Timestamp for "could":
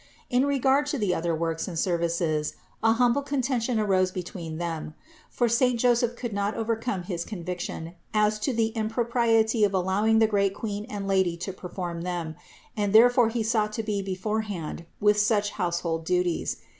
6.15-6.33